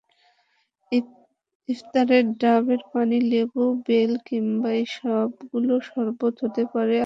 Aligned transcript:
ইফতারে 1.69 2.17
ডাবের 2.41 2.81
পানি, 2.91 3.17
লেবু, 3.31 3.63
বেল 3.87 4.11
কিংবা 4.27 4.69
ইসবগুলের 4.83 5.81
শরবত 5.89 6.35
হতে 6.43 6.63
পারে 6.73 6.91
আদর্শ। 6.91 6.99